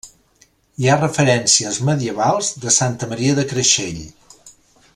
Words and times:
Hi 0.83 0.87
ha 0.87 0.95
referències 1.01 1.77
medievals 1.89 2.49
de 2.65 2.73
Santa 2.79 3.11
Maria 3.13 3.37
de 3.41 3.45
Creixell. 3.53 4.01